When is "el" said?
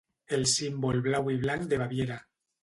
0.37-0.45